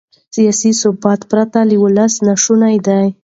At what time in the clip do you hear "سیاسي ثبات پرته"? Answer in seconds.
0.35-1.59